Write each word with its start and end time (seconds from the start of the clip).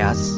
یاست. 0.00 0.34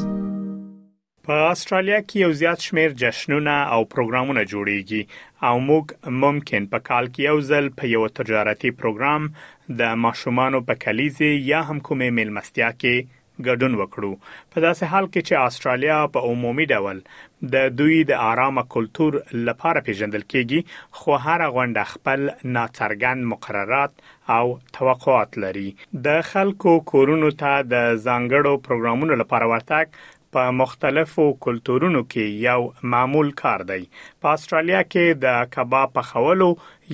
په 1.25 1.33
استرالیا 1.49 1.99
کې 2.07 2.15
یو 2.25 2.31
زیات 2.39 2.59
شمیر 2.67 2.95
جشنونه 3.01 3.53
او 3.73 3.81
پروګرامونه 3.91 4.43
جوړیږي 4.53 5.01
او 5.49 5.59
موږ 5.67 5.85
ممکن 6.23 6.65
په 6.71 6.79
کال 6.87 7.09
کې 7.13 7.21
یو 7.29 7.37
ځل 7.49 7.69
په 7.81 7.91
یو 7.91 8.07
تجارتي 8.19 8.71
پروګرام 8.79 9.27
د 9.81 10.01
ماشومانو 10.05 10.61
په 10.69 10.81
کلیزه 10.85 11.29
یا 11.51 11.61
هم 11.69 11.79
کومې 11.87 12.09
میلمستیا 12.17 12.69
کې 12.81 12.95
ګډون 13.47 13.73
وکړو. 13.81 14.11
په 14.51 14.57
داسې 14.65 14.83
حال 14.91 15.05
کې 15.13 15.21
چې 15.27 15.33
استرالیا 15.47 15.99
په 16.13 16.19
عمومي 16.31 16.65
ډول 16.73 16.97
د 17.53 17.55
دوی 17.79 17.97
د 18.09 18.21
آرامه 18.31 18.63
کلچر 18.73 19.19
لپاره 19.47 19.85
پیژندل 19.87 20.23
کیږي 20.31 20.59
خو 20.99 21.11
هر 21.25 21.41
غونډه 21.55 21.83
خپل 21.93 22.19
ناڅرګند 22.55 23.29
مقررات 23.31 23.93
او 24.37 24.45
توقعات 24.77 25.37
لري. 25.43 25.69
د 26.05 26.21
خلکو 26.31 26.75
کورونو 26.91 27.31
ته 27.41 27.51
د 27.73 27.75
ځانګړو 28.05 28.53
پروګرامونو 28.65 29.13
لپاره 29.21 29.45
ورتګ 29.53 29.87
په 30.35 30.53
مختلفو 30.61 31.25
کلتورونو 31.43 31.99
کې 32.11 32.25
یو 32.47 32.61
معمول 32.93 33.29
کار 33.41 33.61
دی. 33.69 33.83
په 34.21 34.33
استرالیا 34.37 34.81
کې 34.93 35.19
د 35.25 35.45
کباب 35.53 35.93
پخولو 35.97 36.49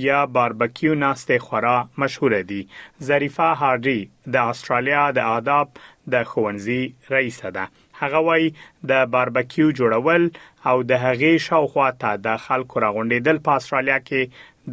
یا 0.08 0.20
باربکیو 0.36 0.94
ناشته 1.04 1.46
خورا 1.46 1.78
مشهور 2.04 2.36
دي. 2.52 2.60
ظریفه 3.08 3.48
هارډي 3.62 4.00
د 4.36 4.52
استرالیا 4.52 5.06
د 5.18 5.32
آداب 5.38 5.82
د 6.14 6.24
خوندزي 6.32 6.84
رئیس 7.16 7.40
ده. 7.58 7.66
هغه 8.02 8.20
وای 8.28 8.44
د 8.90 8.92
باربکیو 9.14 9.68
جوړول 9.80 10.24
او 10.70 10.78
د 10.90 10.92
هغې 11.06 11.34
شاوخوا 11.48 11.90
ته 12.02 12.12
د 12.26 12.38
خلکو 12.46 12.76
راغونډېدل 12.86 13.38
په 13.46 13.52
استرالیا 13.60 14.00
کې 14.08 14.22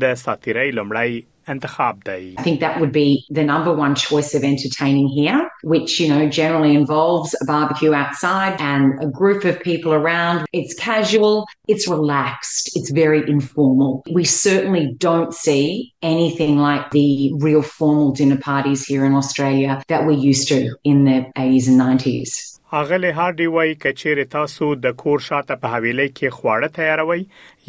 د 0.03 0.15
ساتيري 0.25 0.71
لمړی 0.79 1.13
Intikhab 1.49 2.05
Day. 2.05 2.35
I 2.39 2.43
think 2.43 2.61
that 2.61 2.81
would 2.81 2.93
be 2.93 3.25
the 3.31 3.45
number 3.45 3.75
one 3.75 3.95
choice 3.95 4.35
of 4.35 4.45
entertaining 4.45 5.09
here, 5.09 5.51
which, 5.63 5.99
you 5.99 6.09
know, 6.09 6.29
generally 6.29 6.75
involves 6.75 7.35
a 7.41 7.45
barbecue 7.45 7.93
outside 7.93 8.61
and 8.61 9.03
a 9.03 9.07
group 9.07 9.45
of 9.45 9.61
people 9.61 9.93
around. 9.93 10.47
It's 10.53 10.75
casual, 10.75 11.47
it's 11.67 11.89
relaxed, 11.89 12.71
it's 12.75 12.91
very 12.91 13.29
informal. 13.29 14.05
We 14.13 14.25
certainly 14.25 14.95
don't 14.99 15.35
see 15.35 15.95
anything 16.03 16.59
like 16.59 16.91
the 16.91 17.33
real 17.39 17.63
formal 17.63 18.13
dinner 18.13 18.39
parties 18.39 18.85
here 18.85 19.05
in 19.05 19.15
Australia 19.15 19.83
that 19.89 20.07
we're 20.07 20.13
used 20.13 20.49
to 20.49 20.77
in 20.85 21.05
the 21.05 21.27
80s 21.37 21.69
and 21.69 21.81
90s. 21.81 22.58
اغله 22.77 23.11
هارډي 23.19 23.47
وای 23.53 23.71
کچېره 23.83 24.25
تاسو 24.33 24.67
د 24.85 24.87
کور 25.03 25.23
شاته 25.27 25.55
په 25.61 25.69
حویلۍ 25.75 26.09
کې 26.17 26.35
خواړه 26.37 26.69
تیاروي 26.79 27.23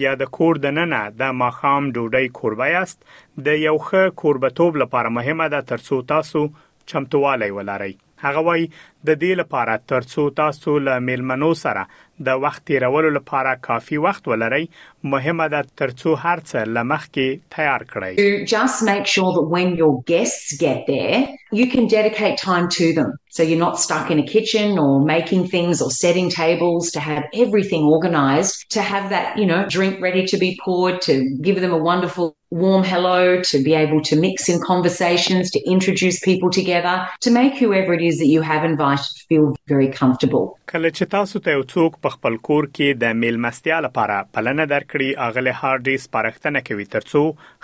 یا 0.04 0.16
د 0.22 0.32
کور 0.38 0.60
د 0.66 0.74
ننه 0.78 1.00
د 1.20 1.32
ماخام 1.42 1.88
ډوډۍ 1.96 2.28
کوربه 2.40 2.68
یاست 2.72 3.00
د 3.46 3.48
یو 3.68 3.78
ښه 3.86 4.02
کوربتوب 4.22 4.82
لپاره 4.82 5.16
مهمه 5.18 5.48
ده 5.54 5.62
ترڅو 5.72 6.02
تاسو 6.14 6.42
چمتوالی 6.90 7.52
ولرئ. 7.58 7.94
هغه 8.26 8.42
وای 8.48 8.66
د 9.08 9.10
دې 9.22 9.34
لپاره 9.42 9.74
ترڅو 9.92 10.24
تاسو 10.42 10.76
له 10.88 11.00
میلمنو 11.08 11.52
سره 11.64 11.84
د 12.28 12.44
وخت 12.44 12.66
تیرولو 12.72 13.10
لپاره 13.18 13.52
کافي 13.68 13.98
وخت 14.06 14.28
ولرئ 14.32 14.64
مهمه 15.13 15.47
ده 15.49 15.65
ترڅو 15.81 16.15
هر 16.25 16.39
څه 16.51 16.59
لمخ 16.77 17.03
کې 17.15 17.29
تیار 17.57 17.83
کړئ 17.93 18.13
To 18.25 18.45
just 18.57 18.83
make 18.91 19.07
sure 19.15 19.31
that 19.37 19.49
when 19.57 19.77
your 19.83 19.95
guests 20.13 20.57
get 20.67 20.87
there, 20.87 21.19
you 21.59 21.67
can 21.75 21.87
dedicate 21.99 22.37
time 22.39 22.69
to 22.79 22.87
them. 22.99 23.11
So 23.37 23.43
you're 23.43 23.65
not 23.69 23.81
stuck 23.85 24.11
in 24.13 24.19
a 24.21 24.27
kitchen 24.35 24.79
or 24.79 24.93
making 25.05 25.49
things 25.55 25.83
or 25.85 25.91
setting 25.91 26.29
tables 26.31 26.91
to 26.93 27.01
have 27.01 27.25
everything 27.45 27.83
organized, 27.97 28.55
to 28.77 28.83
have 28.93 29.11
that, 29.15 29.37
you 29.41 29.47
know, 29.51 29.61
drink 29.77 30.01
ready 30.01 30.25
to 30.33 30.37
be 30.45 30.51
poured, 30.65 31.03
to 31.09 31.15
give 31.47 31.61
them 31.61 31.73
a 31.73 31.83
wonderful 31.91 32.37
warm 32.51 32.85
hello, 32.85 33.43
to 33.43 33.59
be 33.69 33.75
able 33.75 34.01
to 34.11 34.15
mix 34.15 34.49
in 34.49 34.61
conversations, 34.61 35.51
to 35.51 35.61
introduce 35.69 36.21
people 36.21 36.51
together, 36.51 36.97
to 37.21 37.31
make 37.31 37.55
whoever 37.57 37.93
it 37.93 38.03
is 38.03 38.19
that 38.19 38.29
you 38.35 38.43
have 38.43 38.65
invited 38.65 39.15
feel 39.29 39.57
very 39.67 39.91
comfortable. 40.01 40.45
کله 40.73 40.91
چې 40.91 41.11
تاسو 41.15 41.41
ته 41.47 41.57
یو 41.57 41.65
څوک 41.73 41.99
په 42.05 42.15
خپل 42.15 42.37
کور 42.51 42.67
کې 42.77 43.01
د 43.03 43.19
میلمستیا 43.25 43.81
لپاره 43.87 44.15
بلنه 44.39 44.65
درکړي 44.90 45.10
اغله 45.28 45.54
هارډي 45.62 45.96
سپارښتنه 46.06 46.60
کوي 46.68 46.86
ترڅو 46.94 47.22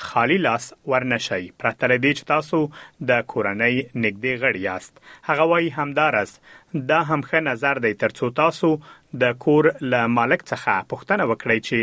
خالی 0.08 0.38
لاس 0.46 0.66
ورنشي 0.91 1.46
پرته 1.62 1.88
لدی 1.91 2.12
چې 2.18 2.24
تاسو 2.34 2.58
د 3.09 3.24
کورنۍ 3.31 3.75
نګدي 4.03 4.34
غړ 4.41 4.56
یاست. 4.68 4.94
هغه 5.30 5.46
وایي 5.52 5.69
همدارس 5.78 6.31
دا 6.91 7.00
هم 7.09 7.22
ښه 7.30 7.40
نظر 7.50 7.81
دی 7.86 7.94
ترڅو 8.03 8.30
تاسو 8.41 8.69
د 9.24 9.34
کور 9.46 9.72
له 9.91 10.02
مالک 10.18 10.46
څخه 10.52 10.74
پوښتنه 10.91 11.24
وکړئ 11.31 11.59
چې 11.68 11.80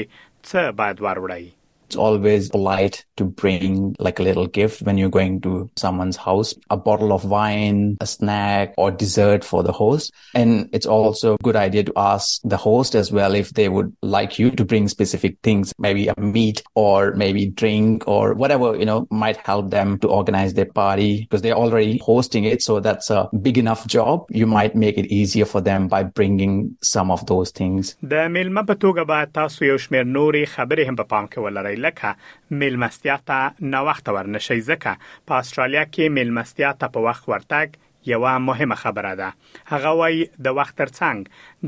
څه 0.48 0.60
باید 0.78 1.04
وروړئ 1.06 1.44
It's 1.91 1.95
always 1.95 2.49
polite 2.49 3.05
to 3.15 3.23
bring 3.23 3.95
like 3.97 4.19
a 4.19 4.23
little 4.23 4.45
gift 4.45 4.81
when 4.81 4.97
you're 4.97 5.09
going 5.09 5.39
to 5.41 5.69
someone's 5.77 6.17
house, 6.17 6.53
a 6.69 6.75
bottle 6.75 7.13
of 7.13 7.23
wine, 7.23 7.95
a 8.01 8.05
snack 8.05 8.73
or 8.77 8.91
dessert 8.91 9.45
for 9.45 9.63
the 9.63 9.71
host. 9.71 10.11
And 10.35 10.67
it's 10.73 10.85
also 10.85 11.35
a 11.35 11.37
good 11.43 11.55
idea 11.55 11.85
to 11.85 11.93
ask 11.95 12.41
the 12.43 12.57
host 12.57 12.93
as 12.93 13.09
well 13.13 13.33
if 13.35 13.53
they 13.53 13.69
would 13.69 13.95
like 14.01 14.37
you 14.37 14.51
to 14.51 14.65
bring 14.65 14.89
specific 14.89 15.37
things, 15.43 15.73
maybe 15.79 16.09
a 16.09 16.19
meat 16.19 16.61
or 16.75 17.13
maybe 17.13 17.45
drink 17.45 18.05
or 18.05 18.33
whatever, 18.33 18.75
you 18.75 18.85
know, 18.85 19.07
might 19.09 19.37
help 19.37 19.71
them 19.71 19.97
to 19.99 20.09
organize 20.09 20.55
their 20.55 20.65
party 20.65 21.21
because 21.21 21.41
they're 21.41 21.53
already 21.55 21.99
hosting 21.99 22.43
it. 22.43 22.61
So 22.61 22.81
that's 22.81 23.09
a 23.09 23.29
big 23.41 23.57
enough 23.57 23.87
job. 23.87 24.25
You 24.29 24.45
might 24.45 24.75
make 24.75 24.97
it 24.97 25.05
easier 25.05 25.45
for 25.45 25.61
them 25.61 25.87
by 25.87 26.03
bringing 26.03 26.75
some 26.81 27.11
of 27.11 27.25
those 27.27 27.51
things. 27.51 27.95
د 28.03 28.27
میلمه 28.35 28.61
په 28.69 28.73
توګه 28.73 29.03
باید 29.13 29.33
تاسو 29.39 29.65
یو 29.65 29.77
شمېر 29.87 30.03
نوري 30.19 30.45
خبرې 30.45 30.91
هم 30.91 30.95
په 30.95 31.03
پام 31.03 31.27
کې 31.27 31.37
ولرئ 31.37 31.77
لکه 31.86 32.58
میلمستیا 32.62 33.16
ته 33.30 33.70
نه 33.76 33.80
وخت 33.88 34.12
ورنشي 34.16 34.60
ځکه 34.70 34.92
په 35.30 35.40
استرالیا 35.44 35.84
کې 35.94 36.14
میلمستیا 36.18 36.74
ته 36.82 36.94
په 36.96 37.08
وخت 37.08 37.32
ورتګ 37.32 37.80
یو 38.12 38.38
مهمه 38.48 38.74
خبره 38.74 39.14
ده 39.14 39.32
هغه 39.72 39.90
وای 40.00 40.22
د 40.44 40.56
وخت 40.58 40.78
ترڅنګ 40.82 41.18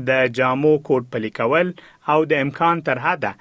د 0.09 0.31
جامو 0.39 0.73
کوډ 0.87 1.11
پلي 1.11 1.31
کول 1.39 1.67
او 2.13 2.25
د 2.31 2.33
امکان 2.45 2.81
تر 2.89 3.03
حده 3.05 3.31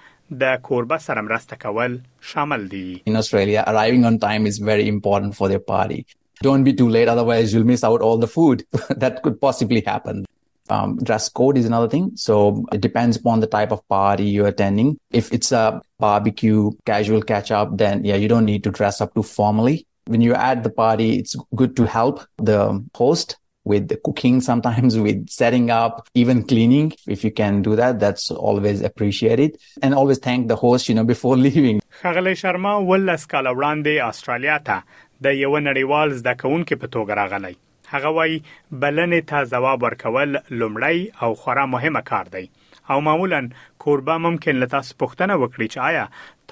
د 0.43 0.61
کوربه 0.69 0.99
سره 1.07 1.21
مرسته 1.29 1.57
کول 1.65 1.97
شامل 2.33 2.69
دي 2.75 2.85
In 3.11 3.17
Australia, 3.23 3.65
arriving 3.73 4.05
on 4.11 4.21
time 4.29 4.47
is 4.53 4.61
very 4.71 4.87
important 4.95 5.35
for 5.41 5.49
their 5.55 5.65
party. 5.73 6.01
Don't 6.47 6.65
be 6.69 6.75
too 6.81 6.89
late, 6.97 7.09
otherwise 7.15 7.53
you'll 7.53 7.71
miss 7.73 7.85
out 7.89 8.01
all 8.07 8.19
the 8.25 8.31
food 8.37 8.65
that 9.03 9.23
could 9.23 9.41
possibly 9.49 9.83
happen. 9.93 10.25
Um, 10.70 10.98
dress 10.98 11.30
code 11.30 11.58
is 11.58 11.66
another 11.66 11.90
thing. 11.90 12.12
So 12.16 12.64
it 12.72 12.80
depends 12.80 13.18
upon 13.18 13.40
the 13.40 13.48
type 13.48 13.72
of 13.72 13.88
party 13.88 14.26
you're 14.26 14.48
attending. 14.48 15.00
If 15.12 15.34
it's 15.34 15.52
a 15.52 15.82
barbecue, 15.98 16.72
casual 16.86 17.24
catch 17.24 17.50
up, 17.52 17.76
then 17.76 18.06
yeah, 18.06 18.16
you 18.16 18.28
don't 18.28 18.46
need 18.46 18.64
to 18.66 18.72
dress 18.72 19.02
up 19.02 19.16
too 19.16 19.24
formally. 19.24 19.88
When 20.06 20.22
you're 20.22 20.36
at 20.36 20.64
the 20.64 20.70
party, 20.70 21.18
it's 21.18 21.36
good 21.56 21.76
to 21.78 21.86
help 21.86 22.22
the 22.38 22.84
host 22.96 23.38
with 23.66 23.88
the 23.88 23.98
cooking 23.98 24.42
sometimes 24.42 24.98
with 24.98 25.30
setting 25.30 25.70
up 25.70 26.08
even 26.14 26.44
cleaning 26.44 26.94
if 27.08 27.24
you 27.24 27.32
can 27.32 27.62
do 27.62 27.76
that 27.76 28.00
that's 28.00 28.32
always 28.32 28.82
appreciated 28.82 29.58
and 29.82 29.94
always 29.94 30.18
thank 30.18 30.48
the 30.48 30.56
host 30.56 30.90
you 30.90 30.96
know 30.96 31.04
before 31.04 31.38
leaving 31.38 31.82
خغلی 32.02 32.36
شرما 32.36 32.78
ولس 32.78 33.26
کال 33.26 33.48
وړاندې 33.48 34.10
استرالیا 34.10 34.58
ته 34.70 34.84
د 35.28 35.40
یو 35.40 35.60
نړیوال 35.60 36.14
زده 36.22 36.34
کوونکو 36.44 36.82
په 36.84 36.88
توګه 36.96 37.20
راغلی 37.22 37.56
هغه 37.95 38.13
وای 38.19 38.37
بلنې 38.83 39.21
ته 39.31 39.45
جواب 39.55 39.89
ورکول 39.89 40.37
لومړی 40.61 40.99
او 41.23 41.35
خورا 41.43 41.67
مهمه 41.75 42.03
کار 42.11 42.33
دی. 42.37 42.47
او 42.91 43.01
معمولا 43.01 43.41
کوربه 43.79 44.17
ممکن 44.27 44.63
له 44.63 44.67
تاسو 44.77 44.97
پوښتنه 45.03 45.35
وکړي 45.43 45.67
چې 45.73 45.79
آیا 45.91 46.05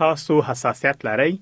تاسو 0.03 0.41
حساسیت 0.49 1.05
لرئ 1.09 1.33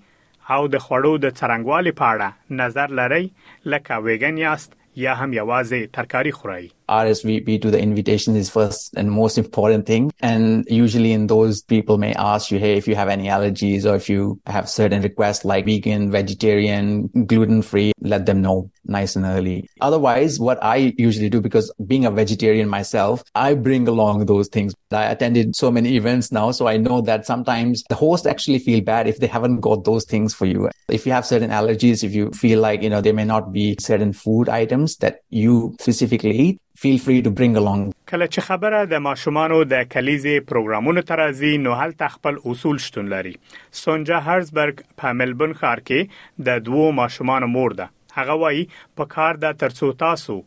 او 0.55 0.63
د 0.75 0.77
خوړو 0.85 1.13
د 1.25 1.27
څرنګوالي 1.39 1.93
په 2.01 2.05
اړه 2.13 2.29
نظر 2.63 2.89
لرئ؟ 3.01 3.25
لکه 3.73 4.03
ویګن 4.07 4.37
یاست 4.45 4.77
یا 5.05 5.13
هم 5.21 5.31
یوازې 5.41 5.81
ترکاری 5.97 6.33
خورئ 6.39 6.67
RSVP 6.91 7.63
to 7.63 7.71
the 7.71 7.81
invitation 7.81 8.35
is 8.35 8.51
first 8.51 8.93
and 8.97 9.11
most 9.11 9.39
important 9.39 9.87
thing. 9.87 10.13
And 10.21 10.67
usually 10.69 11.13
in 11.13 11.29
those 11.29 11.63
people 11.63 11.99
may 11.99 12.13
ask 12.15 12.51
you, 12.51 12.59
Hey, 12.59 12.77
if 12.77 12.89
you 12.89 12.97
have 12.97 13.09
any 13.09 13.29
allergies 13.29 13.85
or 13.85 13.95
if 13.95 14.09
you 14.09 14.41
have 14.47 14.69
certain 14.69 15.03
requests 15.03 15.45
like 15.45 15.65
vegan, 15.65 16.11
vegetarian, 16.11 17.07
gluten 17.27 17.63
free, 17.63 17.93
let 18.01 18.27
them 18.27 18.43
know 18.43 18.71
nice 18.85 19.15
and 19.15 19.25
early. 19.25 19.69
Otherwise, 19.81 20.41
what 20.41 20.63
I 20.63 20.93
usually 20.99 21.31
do, 21.31 21.41
because 21.41 21.73
being 21.87 22.05
a 22.05 22.11
vegetarian 22.11 22.69
myself, 22.69 23.23
I 23.35 23.55
bring 23.55 23.87
along 23.87 24.27
those 24.27 24.49
things. 24.49 24.75
I 24.91 25.05
attended 25.05 25.55
so 25.55 25.71
many 25.71 25.97
events 25.97 26.33
now. 26.33 26.51
So 26.51 26.67
I 26.67 26.77
know 26.77 27.01
that 27.03 27.25
sometimes 27.25 27.85
the 27.89 27.95
host 27.95 28.27
actually 28.27 28.59
feel 28.59 28.81
bad 28.81 29.07
if 29.07 29.19
they 29.19 29.29
haven't 29.29 29.61
got 29.61 29.85
those 29.85 30.05
things 30.05 30.35
for 30.35 30.47
you. 30.47 30.69
If 30.89 31.07
you 31.07 31.13
have 31.13 31.25
certain 31.25 31.51
allergies, 31.51 32.03
if 32.03 32.13
you 32.13 32.31
feel 32.33 32.61
like, 32.61 32.83
you 32.83 32.91
know, 32.91 33.01
there 33.01 33.15
may 33.15 33.25
not 33.25 33.53
be 33.53 33.77
certain 33.79 34.13
food 34.13 34.49
items 34.49 34.97
that 34.97 35.21
you 35.31 35.77
specifically 35.81 36.37
eat, 36.37 36.61
feel 36.83 36.99
free 37.05 37.21
to 37.27 37.31
bring 37.39 37.57
along. 37.61 37.81
کله 38.11 38.27
چې 38.35 38.45
خبره 38.49 38.79
د 38.91 39.03
ماشومانو 39.07 39.57
د 39.73 39.83
کلیزې 39.95 40.45
پروګرامونو 40.53 41.03
ترازی 41.11 41.51
نو 41.65 41.75
هل 41.81 41.93
تخپل 42.03 42.39
اصول 42.53 42.79
شتون 42.85 43.11
لري 43.15 43.33
سونجا 43.81 44.21
هرزبرګ 44.29 44.97
په 45.03 45.19
ملبون 45.23 45.53
ښار 45.63 45.83
کې 45.91 46.47
د 46.49 46.63
دوو 46.69 46.87
ماشومانو 47.01 47.51
مور 47.57 47.77
ده 47.83 47.89
هغه 48.21 48.39
وایي 48.45 48.65
په 49.01 49.11
کار 49.17 49.43
د 49.45 49.59
ترڅو 49.65 49.91
تاسو 50.05 50.39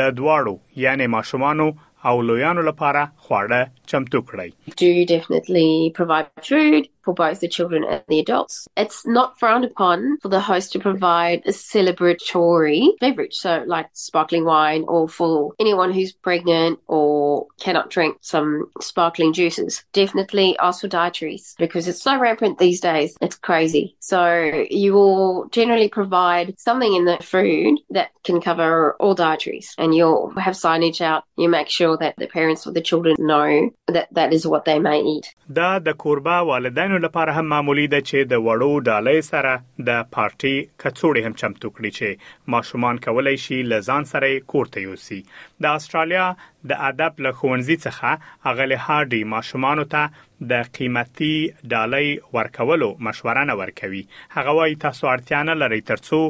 د 0.00 0.16
دواړو 0.20 0.82
یعنی 0.86 1.12
ماشومانو 1.16 1.68
او 2.08 2.16
لویانو 2.30 2.66
لپاره 2.70 3.02
خواړه 3.26 3.60
چمتو 3.92 4.20
کړئ. 4.30 4.50
Do 4.82 4.90
definitely 5.14 5.68
provide 6.00 6.32
food 6.50 6.90
for 7.05 7.13
both 7.13 7.39
the 7.39 7.47
children 7.47 7.83
and 7.83 8.03
the 8.07 8.19
adults. 8.19 8.67
It's 8.77 9.05
not 9.07 9.39
frowned 9.39 9.65
upon 9.65 10.17
for 10.21 10.29
the 10.29 10.39
host 10.39 10.71
to 10.73 10.79
provide 10.79 11.41
a 11.45 11.51
celebratory 11.51 12.89
beverage, 12.99 13.35
so 13.35 13.63
like 13.65 13.87
sparkling 13.93 14.45
wine, 14.45 14.85
or 14.87 15.07
for 15.07 15.53
anyone 15.59 15.91
who's 15.91 16.11
pregnant 16.11 16.79
or 16.87 17.47
cannot 17.59 17.89
drink 17.89 18.17
some 18.21 18.69
sparkling 18.79 19.33
juices. 19.33 19.83
Definitely 19.93 20.57
ask 20.59 20.81
for 20.81 20.87
dietaries 20.87 21.55
because 21.57 21.87
it's 21.87 22.01
so 22.01 22.19
rampant 22.19 22.59
these 22.59 22.79
days. 22.79 23.17
It's 23.21 23.37
crazy. 23.37 23.95
So 23.99 24.65
you 24.69 24.93
will 24.93 25.47
generally 25.49 25.89
provide 25.89 26.59
something 26.59 26.93
in 26.93 27.05
the 27.05 27.17
food 27.21 27.79
that 27.89 28.11
can 28.23 28.41
cover 28.41 28.93
all 28.99 29.15
dietaries, 29.15 29.73
and 29.77 29.95
you'll 29.95 30.31
have 30.37 30.53
signage 30.53 31.01
out. 31.01 31.23
You 31.37 31.49
make 31.49 31.69
sure 31.69 31.97
that 31.97 32.15
the 32.17 32.27
parents 32.27 32.67
or 32.67 32.71
the 32.71 32.81
children 32.81 33.15
know 33.19 33.71
that 33.87 34.07
that 34.13 34.33
is 34.33 34.45
what 34.45 34.65
they 34.65 34.79
may 34.79 35.01
eat. 35.01 35.33
دا 35.59 35.77
د 35.77 35.89
کوربه 36.03 36.41
والدینو 36.49 36.94
لپاره 37.04 37.32
هم 37.38 37.46
معمولی 37.52 37.86
ده 37.94 38.00
چې 38.08 38.28
د 38.32 38.42
وړو 38.46 38.72
ډالۍ 38.88 39.20
سره 39.28 39.52
د 39.88 40.02
پارټي 40.14 40.56
کڅوړې 40.82 41.22
هم 41.26 41.34
چمتو 41.42 41.70
کړي 41.76 41.90
چې 41.98 42.52
ماشومان 42.54 43.00
کولای 43.06 43.36
شي 43.44 43.58
لزان 43.72 44.08
سره 44.12 44.30
کورته 44.54 44.84
یوسي. 44.86 45.20
د 45.62 45.78
استرالیا 45.80 46.26
د 46.70 46.72
ادب 46.90 47.12
له 47.24 47.30
ښوونځي 47.38 47.76
څخه 47.86 48.10
اغلی 48.50 48.78
هارډي 48.86 49.22
ماشومان 49.34 49.84
ته 49.94 50.02
د 50.50 50.52
قیمتي 50.76 51.36
ډالۍ 51.72 52.08
ورکولو 52.36 52.88
مشوره 53.06 53.44
نه 53.50 53.54
ورکوي. 53.60 54.02
هغه 54.36 54.52
وايي 54.58 54.76
تاسو 54.86 55.12
اړتیا 55.14 55.40
نه 55.50 55.54
لرئ 55.62 55.80
ترڅو 55.90 56.20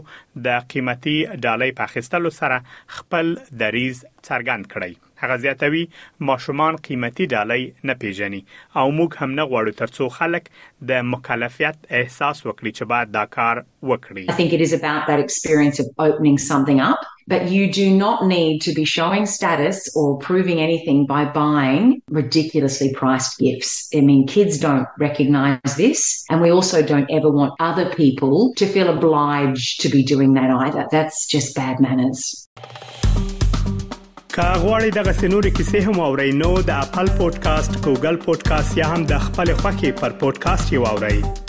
د 0.47 0.49
قیمتي 0.75 1.17
ډالۍ 1.44 1.71
په 1.81 1.83
اخیستلو 1.88 2.31
سره 2.41 2.56
خپل 2.99 3.35
دریز 3.65 3.97
څرګند 4.29 4.65
کړئ. 4.73 4.94
هغه 5.23 5.37
زیاتوي 5.44 5.85
ماشومان 6.31 6.77
قیمتي 6.87 7.27
ډالۍ 7.35 7.62
نه 7.91 7.94
پیژني 8.03 8.43
او 8.79 8.87
موږ 8.99 9.11
هم 9.21 9.31
نه 9.39 9.44
غواړو 9.50 9.79
ترڅو 9.81 10.09
خلک 10.19 10.50
د 10.91 11.06
مکلفیت 11.12 11.77
احساس 11.99 12.43
وکړي 12.47 12.71
چې 12.77 12.85
باید 12.93 13.15
دا 13.19 13.25
کار 13.37 13.62
I 13.86 14.33
think 14.33 14.54
it 14.54 14.62
is 14.62 14.74
about 14.74 15.07
that 15.07 15.19
experience 15.19 15.80
of 15.80 15.88
opening 16.00 16.38
something 16.38 16.80
up 16.80 17.00
but 17.31 17.50
you 17.50 17.72
do 17.72 17.95
not 17.95 18.25
need 18.25 18.62
to 18.62 18.74
be 18.74 18.83
showing 18.83 19.25
status 19.25 19.89
or 19.95 20.18
proving 20.18 20.60
anything 20.60 21.06
by 21.06 21.24
buying 21.25 22.01
ridiculously 22.10 22.94
priced 22.94 23.39
gifts. 23.39 23.89
I 23.95 24.01
mean, 24.01 24.28
kids 24.28 24.57
don't 24.60 24.88
recognize 25.00 25.75
this, 25.78 26.25
and 26.30 26.42
we 26.42 26.51
also 26.51 26.81
don't 26.81 27.10
ever 27.10 27.31
want 27.31 27.54
other 27.60 27.89
people 27.95 28.54
to 28.57 28.66
feel 28.66 28.89
obliged 28.89 29.81
to 29.81 29.89
be 29.89 30.04
doing 30.04 30.33
that 30.33 30.50
either. 30.50 30.88
That's 30.92 31.25
just 31.28 31.56
bad 31.56 31.80
manners. 31.80 32.48
که 34.36 34.42
غواړئ 34.42 34.89
دغه 34.95 35.12
سنوري 35.12 35.51
کیسې 35.51 35.75
هم 35.75 36.00
او 36.00 36.16
رینو 36.16 36.51
د 36.69 36.81
خپل 36.88 37.10
پودکاسټ 37.18 37.74
ګوګل 37.86 38.18
پودکاسټ 38.25 38.78
یا 38.78 38.88
هم 38.95 39.04
د 39.13 39.24
خپل 39.30 39.54
خاكي 39.63 39.92
پر 40.01 40.19
پودکاسټ 40.22 40.74
یو 40.74 40.86
اورئ 40.92 41.44